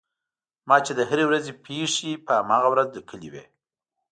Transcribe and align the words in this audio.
ما 0.67 0.77
چې 0.85 0.91
د 0.95 1.01
هرې 1.09 1.23
ورځې 1.27 1.51
پېښې 1.65 2.11
په 2.25 2.31
هماغه 2.39 2.67
ورځ 2.71 2.87
لیکلې 2.97 3.29
وې. 3.33 3.43